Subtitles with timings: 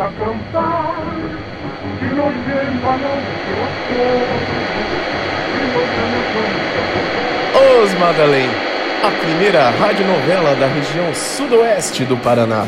[0.00, 0.94] a cantar,
[1.98, 2.96] que nos lleva
[7.82, 8.48] Os Madalém,
[9.04, 12.66] a primeira radionovela da região sudoeste do Paraná.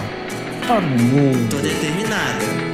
[0.67, 1.57] Para o mundo.
[1.57, 2.72] Tô determinada.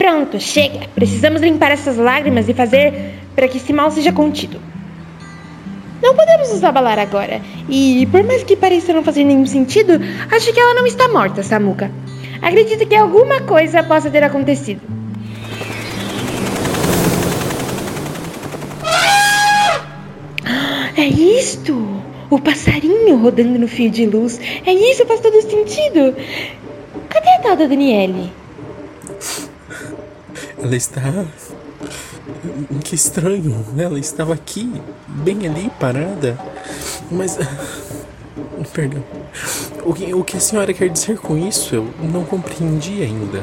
[0.00, 0.88] Pronto, chega.
[0.94, 4.58] Precisamos limpar essas lágrimas e fazer para que esse mal seja contido.
[6.02, 7.42] Não podemos nos abalar agora.
[7.68, 10.00] E por mais que pareça não fazer nenhum sentido,
[10.34, 11.90] acho que ela não está morta, Samuka.
[12.40, 14.80] Acredito que alguma coisa possa ter acontecido.
[20.96, 22.02] É isto!
[22.30, 24.40] O passarinho rodando no fio de luz.
[24.64, 26.16] É isso, faz todo sentido.
[27.10, 28.39] Cadê a tal da Daniele?
[30.62, 31.00] Ela está.
[32.84, 33.64] Que estranho.
[33.76, 34.70] Ela estava aqui,
[35.08, 36.38] bem ali, parada.
[37.10, 37.38] Mas.
[38.72, 39.02] Perdão.
[39.84, 41.74] O que, o que a senhora quer dizer com isso?
[41.74, 43.42] Eu não compreendi ainda.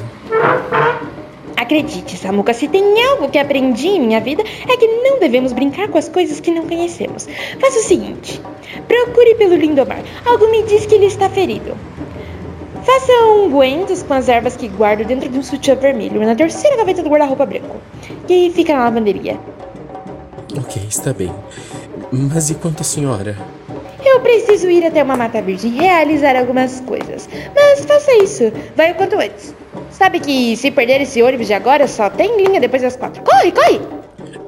[1.56, 5.88] Acredite, Samuka, se tem algo que aprendi em minha vida é que não devemos brincar
[5.88, 7.28] com as coisas que não conhecemos.
[7.60, 8.40] Faça o seguinte:
[8.88, 10.04] procure pelo Lindomar.
[10.24, 11.76] Algo me diz que ele está ferido.
[12.88, 17.04] Faça ungüentos com as ervas que guardo dentro de um sutiã vermelho, na terceira gaveta
[17.04, 17.76] do guarda-roupa branco,
[18.26, 19.38] que fica na lavanderia.
[20.58, 21.30] Ok, está bem.
[22.14, 23.38] Mas e quanto a senhora?
[24.06, 27.28] Eu preciso ir até uma mata virgem realizar algumas coisas.
[27.54, 29.54] Mas faça isso, vai o quanto antes.
[29.92, 33.22] Sabe que se perder esse ônibus de agora, só tem linha depois das quatro.
[33.22, 33.82] Corre, corre!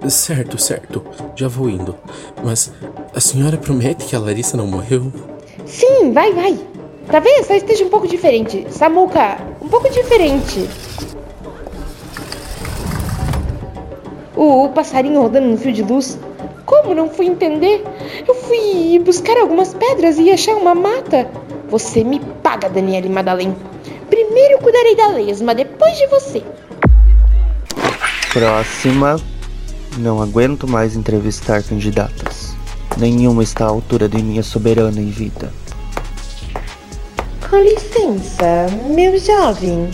[0.08, 1.04] Certo, certo.
[1.36, 1.94] Já vou indo.
[2.42, 2.72] Mas
[3.14, 5.11] a senhora promete que a Larissa não morreu?
[5.66, 6.58] Sim, vai, vai.
[7.11, 8.67] Talvez só esteja um pouco diferente.
[8.70, 10.70] Samuka, um pouco diferente.
[14.36, 16.19] O passarinho rodando no fio de luz.
[16.65, 17.83] Como não fui entender?
[18.27, 21.27] Eu fui buscar algumas pedras e achar uma mata.
[21.69, 23.55] Você me paga, Daniele Madalém.
[24.09, 26.43] Primeiro cuidarei da lesma, depois de você.
[28.31, 29.19] Próxima.
[29.98, 32.55] Não aguento mais entrevistar candidatas.
[32.98, 35.52] Nenhuma está à altura de minha soberana em vida.
[37.49, 39.89] Com licença, meu jovem.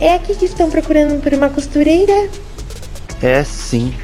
[0.00, 2.28] É aqui que estão procurando por uma costureira?
[3.22, 3.94] É sim.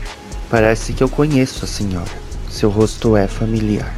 [0.48, 2.10] Parece que eu conheço a senhora.
[2.48, 3.92] Seu rosto é familiar.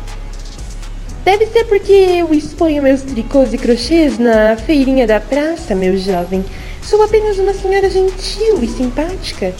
[1.22, 6.42] Deve ser porque eu exponho meus tricôs e crochês na feirinha da praça, meu jovem.
[6.82, 9.54] Sou apenas uma senhora gentil e simpática.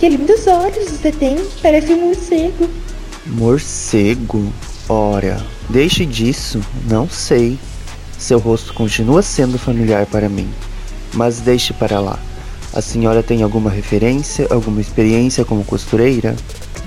[0.00, 2.68] Que lindos olhos você tem, parece um morcego.
[3.26, 4.52] Morcego?
[4.88, 7.56] Ora, deixe disso, não sei.
[8.18, 10.48] Seu rosto continua sendo familiar para mim.
[11.12, 12.18] Mas deixe para lá.
[12.72, 16.34] A senhora tem alguma referência, alguma experiência como costureira?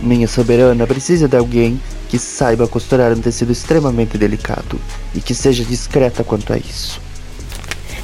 [0.01, 4.79] Minha soberana precisa de alguém que saiba costurar um tecido extremamente delicado
[5.13, 6.99] e que seja discreta quanto a isso.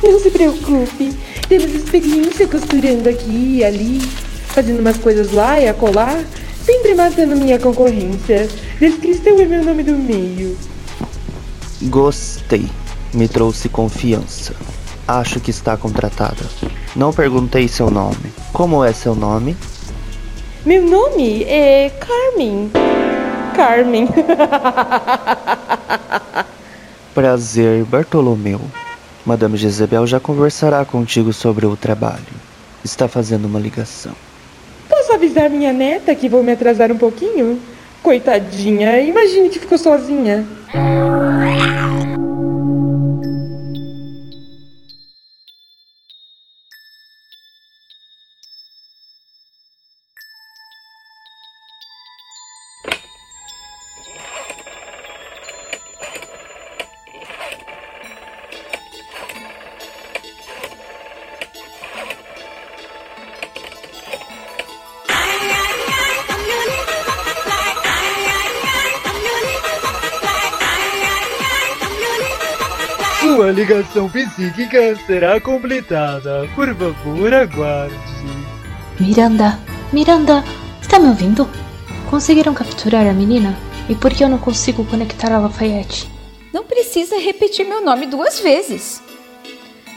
[0.04, 1.14] Não se preocupe,
[1.48, 4.00] temos experiência costurando aqui e ali,
[4.48, 6.24] fazendo umas coisas lá e acolá,
[6.64, 8.48] sempre matando minha concorrência.
[8.80, 10.56] Descrição é meu nome do meio.
[11.84, 12.70] Gostei
[13.16, 14.54] me trouxe confiança.
[15.08, 16.44] Acho que está contratada.
[16.96, 18.34] Não perguntei seu nome.
[18.52, 19.56] Como é seu nome?
[20.66, 22.72] Meu nome é Carmen.
[23.56, 24.08] Carmen.
[27.14, 28.60] Prazer, Bartolomeu.
[29.26, 32.20] Madame Jezebel já conversará contigo sobre o trabalho.
[32.84, 34.14] Está fazendo uma ligação.
[34.90, 37.60] Posso avisar minha neta que vou me atrasar um pouquinho?
[38.04, 40.46] Coitadinha, imagine que ficou sozinha.
[73.36, 76.50] Sua ligação psíquica será completada.
[76.56, 77.94] Por favor, aguarde.
[78.98, 79.60] Miranda,
[79.92, 80.42] Miranda,
[80.82, 81.46] está me ouvindo?
[82.10, 83.54] Conseguiram capturar a menina?
[83.90, 86.10] E por que eu não consigo conectar a Lafayette?
[86.54, 89.04] Não precisa repetir meu nome duas vezes.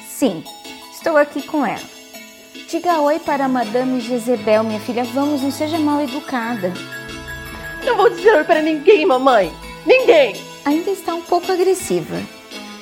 [0.09, 0.43] Sim,
[0.93, 1.79] estou aqui com ela.
[2.69, 5.05] Diga oi para a Madame Jezebel, minha filha.
[5.05, 6.75] Vamos, não seja mal educada.
[7.85, 9.53] Não vou dizer oi para ninguém, mamãe.
[9.87, 10.35] Ninguém.
[10.65, 12.17] Ainda está um pouco agressiva.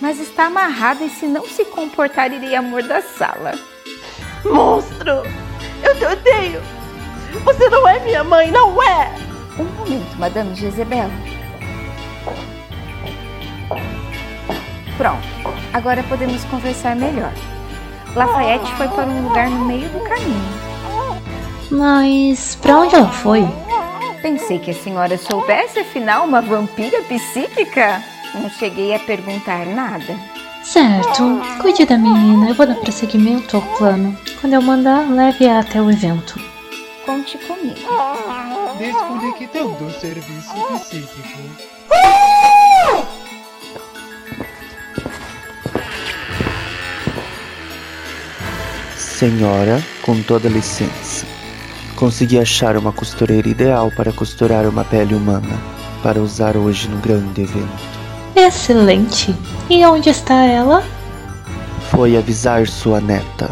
[0.01, 3.55] Mas está amarrada e se não se comportar irei amordaçá-la.
[4.45, 5.23] Monstro!
[5.83, 6.63] Eu te odeio!
[7.45, 9.13] Você não é minha mãe, não é!
[9.59, 11.11] Um momento, Madame Jezebel.
[14.97, 15.27] Pronto,
[15.73, 17.33] agora podemos conversar melhor.
[18.15, 20.67] Lafayette foi para um lugar no meio do caminho.
[21.71, 23.47] Mas pra onde ela foi?
[24.23, 28.03] Pensei que a senhora soubesse, afinal, uma vampira psíquica.
[28.41, 30.17] Não cheguei a perguntar nada.
[30.63, 34.17] Certo, cuide da menina, eu vou dar prosseguimento ao plano.
[34.41, 36.39] Quando eu mandar, leve-a até o evento.
[37.05, 37.77] Conte comigo.
[38.77, 41.77] Desconectando o serviço psíquico.
[48.97, 51.25] Senhora, com toda licença.
[51.95, 55.59] Consegui achar uma costureira ideal para costurar uma pele humana,
[56.03, 57.96] para usar hoje no grande evento.
[58.47, 59.35] Excelente!
[59.69, 60.85] E onde está ela?
[61.91, 63.51] Foi avisar sua neta,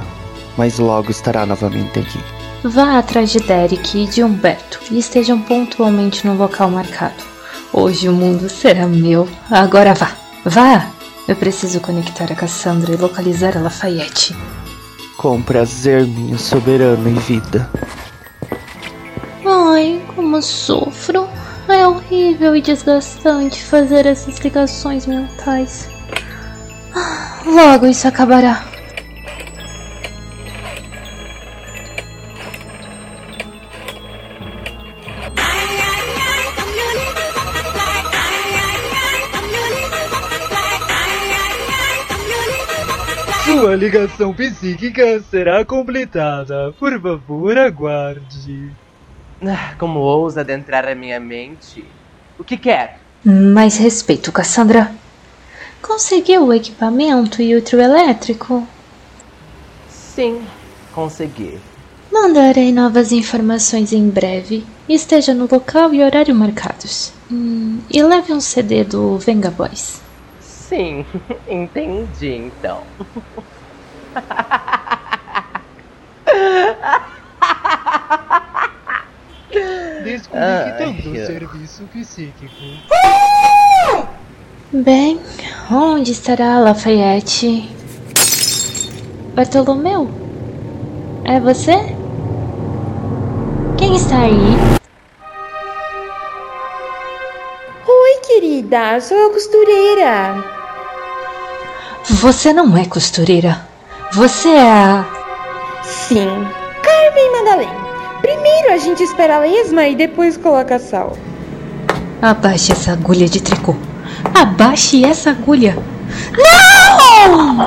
[0.57, 2.21] mas logo estará novamente aqui.
[2.63, 7.25] Vá atrás de Derek e de Humberto e estejam pontualmente no local marcado.
[7.73, 9.29] Hoje o mundo será meu.
[9.51, 10.13] Agora vá!
[10.45, 10.89] Vá!
[11.27, 14.37] Eu preciso conectar a Cassandra e localizar a Lafayette.
[15.17, 17.69] Com prazer, minha soberana e vida.
[19.45, 21.24] Ai, como sofro.
[21.85, 25.87] É horrível e desgastante fazer essas ligações mentais.
[27.45, 28.65] Logo isso acabará.
[43.45, 46.73] Sua ligação psíquica será completada.
[46.79, 48.73] Por favor, aguarde.
[49.47, 51.85] Ah, Como ousa adentrar a minha mente?
[52.39, 53.01] O que quer?
[53.25, 54.95] Mais respeito, Cassandra.
[55.83, 58.67] Conseguiu o equipamento e o trio elétrico?
[59.87, 60.47] Sim,
[60.93, 61.61] consegui.
[62.13, 64.67] Mandarei novas informações em breve.
[64.89, 67.13] Esteja no local e horário marcados.
[67.31, 70.03] Hum, e leve um CD do Venga Boys.
[70.39, 71.05] Sim,
[71.47, 72.87] entendi então.
[80.03, 82.55] Desconectando Ai, o serviço psíquico.
[84.73, 85.21] Bem,
[85.71, 87.71] onde estará Lafayette?
[89.35, 90.11] Bartolomeu?
[91.25, 91.77] É você?
[93.79, 94.79] Quem está aí?
[97.87, 100.45] Oi, querida, sou a costureira.
[102.11, 103.67] Você não é costureira.
[104.13, 105.05] Você é a.
[105.83, 106.29] Sim,
[106.83, 107.84] Carmen Madalena.
[108.25, 111.15] Primeiro a gente espera a lesma e depois coloca sal.
[112.23, 113.77] Abaixe essa agulha de tricô.
[114.35, 115.77] Abaixe essa agulha.
[116.35, 117.59] Não!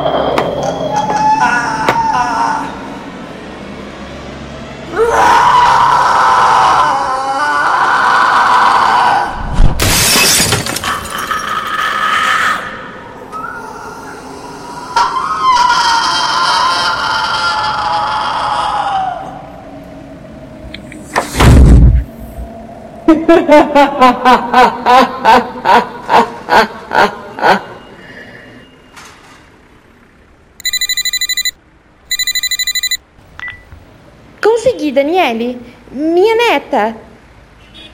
[34.43, 35.59] Consegui, Daniele.
[35.91, 36.95] Minha neta.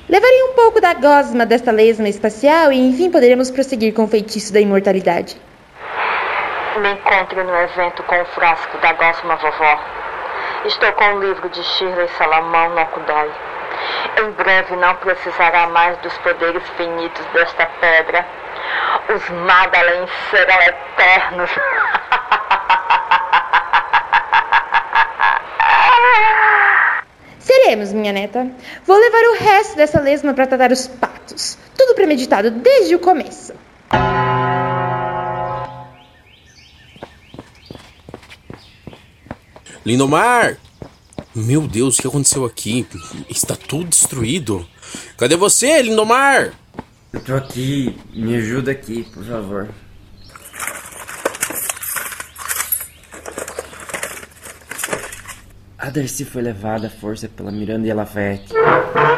[0.09, 4.51] Levarei um pouco da gosma desta lesma espacial e enfim poderemos prosseguir com o feitiço
[4.51, 5.39] da imortalidade.
[6.79, 9.79] Me encontre no evento com o frasco da gosma vovó.
[10.65, 13.29] Estou com o livro de Shirley Salamão no Okudai.
[14.21, 18.25] Em breve não precisará mais dos poderes finitos desta pedra.
[19.13, 21.49] Os Madalens serão eternos.
[27.39, 28.47] Seremos, minha neta.
[28.85, 31.57] Vou levar o resto dessa lesma para tratar os patos.
[31.77, 33.53] Tudo premeditado desde o começo.
[39.85, 40.57] Lindomar!
[41.35, 42.85] Meu Deus, o que aconteceu aqui?
[43.27, 44.67] Está tudo destruído.
[45.17, 46.53] Cadê você, Lindomar?
[47.11, 49.69] Eu tô aqui, me ajuda aqui, por favor.
[55.75, 58.53] A Darcy foi levada à força pela Miranda e a Lafayette.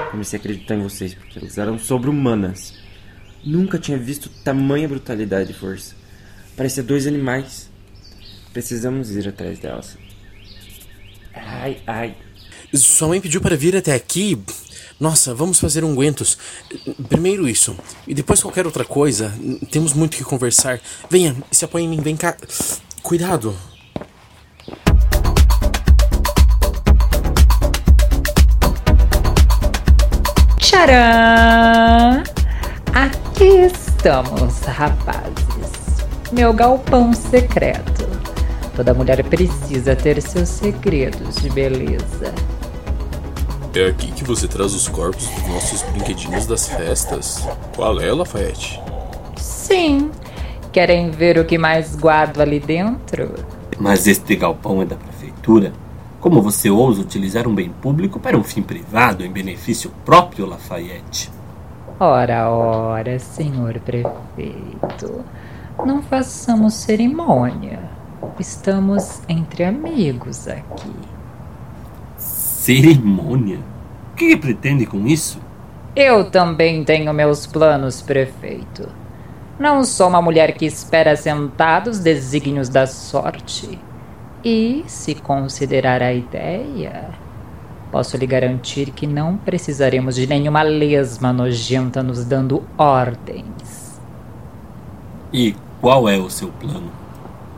[0.09, 2.73] Comecei a acreditar em vocês, porque elas eram sobre-humanas.
[3.43, 5.93] Nunca tinha visto tamanha brutalidade e força.
[6.55, 7.69] Parecia dois animais.
[8.53, 9.97] Precisamos ir atrás delas.
[11.35, 12.15] Ai, ai.
[12.73, 14.37] Sua mãe pediu para vir até aqui,
[14.99, 16.37] Nossa, vamos fazer ungüentos.
[17.09, 17.75] Primeiro isso,
[18.07, 19.33] e depois qualquer outra coisa.
[19.69, 20.79] Temos muito que conversar.
[21.09, 22.35] Venha, se apoie em mim, vem cá.
[23.03, 23.55] Cuidado.
[30.59, 32.23] Tcharam!
[32.93, 36.05] Aqui estamos, rapazes.
[36.31, 37.94] Meu galpão secreto.
[38.75, 42.33] Toda mulher precisa ter seus segredos de beleza.
[43.73, 47.47] É aqui que você traz os corpos dos nossos brinquedinhos das festas.
[47.75, 48.81] Qual é, Lafayette?
[49.37, 50.11] Sim.
[50.73, 53.33] Querem ver o que mais guardo ali dentro?
[53.79, 55.71] Mas este galpão é da prefeitura?
[56.19, 61.31] Como você ousa utilizar um bem público para um fim privado em benefício próprio, Lafayette?
[61.97, 65.23] Ora, ora, senhor prefeito.
[65.85, 67.94] Não façamos cerimônia.
[68.39, 70.91] Estamos entre amigos aqui.
[72.17, 73.59] Cerimônia?
[74.11, 75.39] O que pretende com isso?
[75.95, 78.89] Eu também tenho meus planos, prefeito.
[79.57, 83.79] Não sou uma mulher que espera sentada os desígnios da sorte.
[84.43, 87.09] E, se considerar a ideia,
[87.91, 94.01] posso lhe garantir que não precisaremos de nenhuma lesma nojenta nos dando ordens.
[95.31, 97.04] E qual é o seu plano?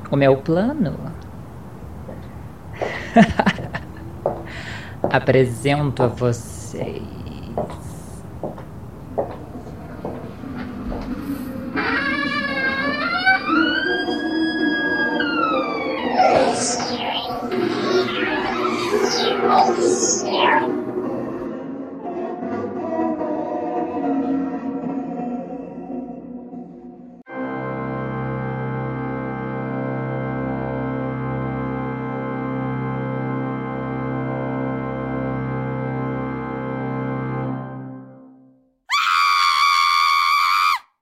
[0.09, 0.97] O meu plano?
[5.11, 7.03] Apresento a vocês.